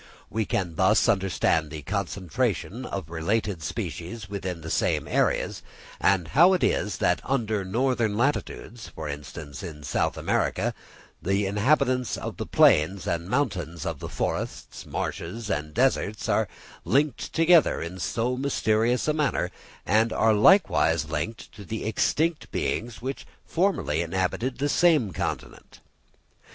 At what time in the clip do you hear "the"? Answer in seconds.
1.69-1.83, 4.61-4.71, 11.21-11.45, 12.37-12.47, 13.99-14.09, 21.63-21.85, 24.57-24.67